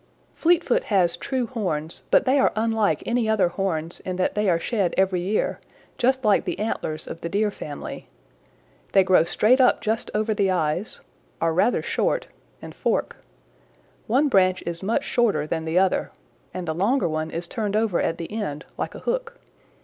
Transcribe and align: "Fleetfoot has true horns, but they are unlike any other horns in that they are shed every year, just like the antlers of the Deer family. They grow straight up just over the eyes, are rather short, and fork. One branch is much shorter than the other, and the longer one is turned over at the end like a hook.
"Fleetfoot 0.33 0.85
has 0.85 1.15
true 1.15 1.45
horns, 1.45 2.01
but 2.09 2.25
they 2.25 2.39
are 2.39 2.51
unlike 2.55 3.03
any 3.05 3.29
other 3.29 3.49
horns 3.49 3.99
in 3.99 4.15
that 4.15 4.33
they 4.33 4.49
are 4.49 4.57
shed 4.59 4.95
every 4.97 5.21
year, 5.21 5.59
just 5.99 6.25
like 6.25 6.43
the 6.43 6.57
antlers 6.57 7.05
of 7.05 7.21
the 7.21 7.29
Deer 7.29 7.51
family. 7.51 8.07
They 8.93 9.03
grow 9.03 9.23
straight 9.23 9.61
up 9.61 9.79
just 9.79 10.09
over 10.15 10.33
the 10.33 10.49
eyes, 10.49 11.01
are 11.39 11.53
rather 11.53 11.83
short, 11.83 12.25
and 12.63 12.73
fork. 12.73 13.17
One 14.07 14.27
branch 14.27 14.63
is 14.65 14.81
much 14.81 15.03
shorter 15.03 15.45
than 15.45 15.65
the 15.65 15.77
other, 15.77 16.09
and 16.51 16.67
the 16.67 16.73
longer 16.73 17.07
one 17.07 17.29
is 17.29 17.47
turned 17.47 17.75
over 17.75 18.01
at 18.01 18.17
the 18.17 18.31
end 18.31 18.65
like 18.79 18.95
a 18.95 18.99
hook. 19.05 19.39